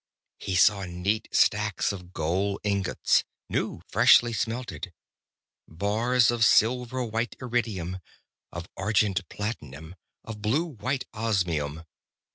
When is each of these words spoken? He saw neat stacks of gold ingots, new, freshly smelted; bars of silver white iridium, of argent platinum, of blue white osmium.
He 0.39 0.55
saw 0.55 0.85
neat 0.85 1.27
stacks 1.31 1.91
of 1.91 2.11
gold 2.11 2.59
ingots, 2.63 3.23
new, 3.49 3.81
freshly 3.87 4.33
smelted; 4.33 4.91
bars 5.67 6.31
of 6.31 6.43
silver 6.43 7.03
white 7.03 7.35
iridium, 7.39 7.99
of 8.51 8.67
argent 8.75 9.29
platinum, 9.29 9.93
of 10.23 10.41
blue 10.41 10.65
white 10.65 11.03
osmium. 11.13 11.83